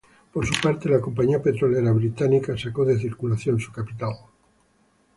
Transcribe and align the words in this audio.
Por 0.33 0.47
su 0.47 0.59
parte 0.59 0.89
la 0.89 0.99
compañía 0.99 1.43
petrolera 1.43 1.91
británica 1.91 2.57
sacó 2.57 2.83
de 2.83 2.97
circulación 2.97 3.59
su 3.59 3.71
capital. 3.71 4.15